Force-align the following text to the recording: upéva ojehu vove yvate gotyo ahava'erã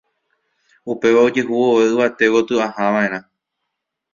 upéva 0.93 1.19
ojehu 1.27 1.51
vove 1.65 1.83
yvate 1.91 2.25
gotyo 2.33 2.57
ahava'erã 2.67 3.19